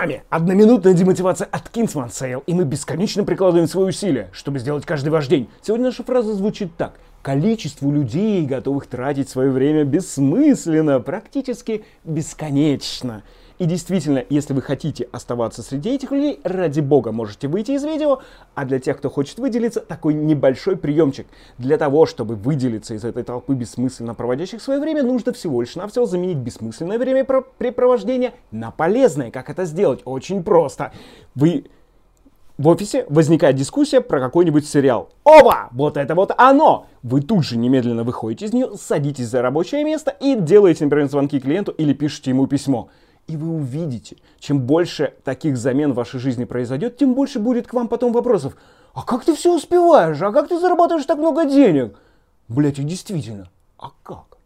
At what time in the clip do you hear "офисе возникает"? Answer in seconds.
32.66-33.54